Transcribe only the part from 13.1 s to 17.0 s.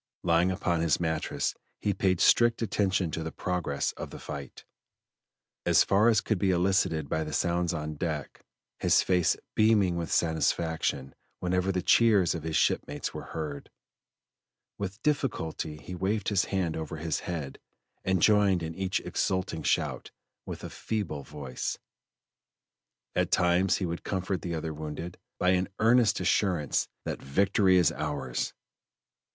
were heard; with difficulty he waved his hand over